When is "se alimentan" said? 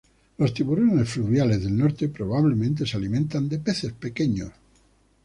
2.87-3.47